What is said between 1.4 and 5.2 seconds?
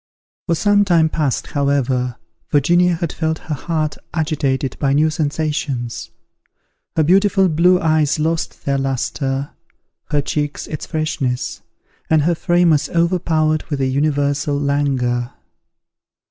however, Virginia had felt her heart agitated by new